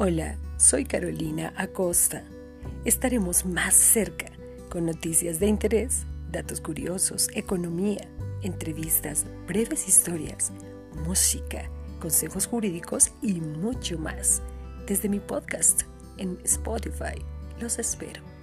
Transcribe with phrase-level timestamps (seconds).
[0.00, 2.22] Hola, soy Carolina Acosta.
[2.84, 4.26] Estaremos más cerca
[4.70, 8.08] con noticias de interés, datos curiosos, economía,
[8.42, 10.52] entrevistas, breves historias,
[11.04, 14.40] música, consejos jurídicos y mucho más
[14.86, 15.82] desde mi podcast
[16.16, 17.20] en Spotify.
[17.58, 18.37] Los espero.